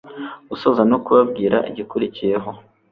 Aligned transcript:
gusoza 0.49 0.81
no 0.91 0.97
kubabwira 1.05 1.57
igikurikiyeho 1.69 2.49